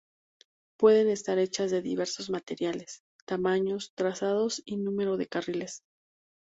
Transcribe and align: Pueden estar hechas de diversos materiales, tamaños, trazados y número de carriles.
Pueden 0.79 1.09
estar 1.09 1.37
hechas 1.37 1.69
de 1.69 1.83
diversos 1.83 2.31
materiales, 2.31 3.03
tamaños, 3.27 3.91
trazados 3.93 4.63
y 4.65 4.77
número 4.77 5.15
de 5.15 5.27
carriles. 5.27 5.83